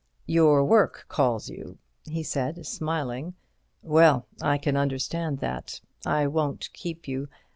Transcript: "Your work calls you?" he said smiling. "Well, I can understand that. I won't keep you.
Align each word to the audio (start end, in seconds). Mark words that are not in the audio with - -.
"Your 0.25 0.65
work 0.65 1.05
calls 1.09 1.47
you?" 1.47 1.77
he 2.05 2.23
said 2.23 2.65
smiling. 2.65 3.35
"Well, 3.83 4.25
I 4.41 4.57
can 4.57 4.75
understand 4.75 5.41
that. 5.41 5.79
I 6.07 6.25
won't 6.25 6.73
keep 6.73 7.07
you. 7.07 7.29